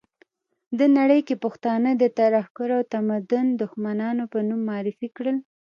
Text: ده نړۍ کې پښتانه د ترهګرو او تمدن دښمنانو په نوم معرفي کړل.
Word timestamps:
ده 0.77 0.85
نړۍ 0.99 1.21
کې 1.27 1.35
پښتانه 1.43 1.89
د 1.97 2.03
ترهګرو 2.19 2.73
او 2.79 2.87
تمدن 2.93 3.45
دښمنانو 3.61 4.23
په 4.31 4.39
نوم 4.47 4.61
معرفي 4.69 5.07
کړل. 5.17 5.37